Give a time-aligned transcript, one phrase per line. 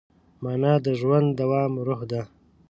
[0.43, 2.21] مانا د ژوند د دوام روح ده.